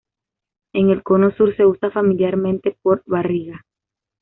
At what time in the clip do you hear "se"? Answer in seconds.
1.55-1.63